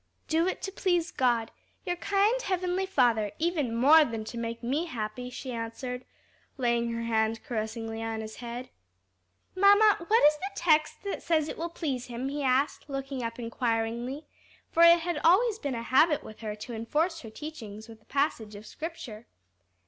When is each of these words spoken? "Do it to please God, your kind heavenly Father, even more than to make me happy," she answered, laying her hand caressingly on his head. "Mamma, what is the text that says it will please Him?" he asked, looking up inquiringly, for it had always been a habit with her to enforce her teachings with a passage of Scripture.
"Do 0.27 0.47
it 0.47 0.63
to 0.63 0.71
please 0.71 1.11
God, 1.11 1.51
your 1.85 1.95
kind 1.95 2.41
heavenly 2.41 2.87
Father, 2.87 3.31
even 3.37 3.75
more 3.75 4.03
than 4.03 4.23
to 4.23 4.37
make 4.39 4.63
me 4.63 4.85
happy," 4.87 5.29
she 5.29 5.51
answered, 5.51 6.05
laying 6.57 6.91
her 6.91 7.03
hand 7.03 7.43
caressingly 7.43 8.01
on 8.01 8.21
his 8.21 8.37
head. 8.37 8.71
"Mamma, 9.55 9.97
what 10.07 10.23
is 10.25 10.37
the 10.39 10.49
text 10.55 11.03
that 11.03 11.21
says 11.21 11.47
it 11.47 11.55
will 11.59 11.69
please 11.69 12.07
Him?" 12.07 12.29
he 12.29 12.41
asked, 12.41 12.89
looking 12.89 13.21
up 13.21 13.37
inquiringly, 13.37 14.25
for 14.71 14.81
it 14.81 15.01
had 15.01 15.19
always 15.19 15.59
been 15.59 15.75
a 15.75 15.83
habit 15.83 16.23
with 16.23 16.39
her 16.39 16.55
to 16.55 16.73
enforce 16.73 17.19
her 17.19 17.29
teachings 17.29 17.87
with 17.87 18.01
a 18.01 18.05
passage 18.05 18.55
of 18.55 18.65
Scripture. 18.65 19.27